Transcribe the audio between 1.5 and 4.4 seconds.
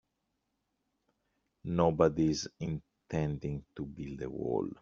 Nobody's intending to build a